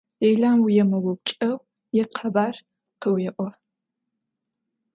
Dêlem 0.21 0.57
vuêmıupçç'eu 0.63 1.53
yikhebar 1.95 2.55
khıuê'o. 3.01 3.47